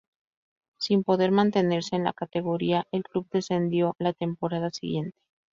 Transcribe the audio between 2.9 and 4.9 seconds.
el club descendió la temporada